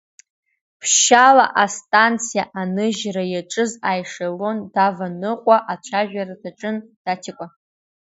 Ԥшьшьала 0.79 1.45
астанциа 1.63 2.43
аныжьра 2.59 3.23
иаҿыз 3.33 3.71
аешелон 3.89 4.57
даваныҟәо, 4.73 5.55
ацәажәара 5.73 6.35
даҿын 6.41 6.75
Даҭикәа. 7.03 7.47